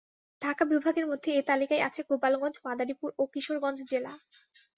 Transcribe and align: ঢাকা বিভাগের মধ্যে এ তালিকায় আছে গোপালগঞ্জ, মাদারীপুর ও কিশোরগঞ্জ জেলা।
ঢাকা 0.41 0.63
বিভাগের 0.65 1.05
মধ্যে 1.07 1.29
এ 1.31 1.41
তালিকায় 1.49 1.85
আছে 1.87 2.01
গোপালগঞ্জ, 2.09 2.55
মাদারীপুর 2.65 3.09
ও 3.17 3.23
কিশোরগঞ্জ 3.33 3.79
জেলা। 3.91 4.13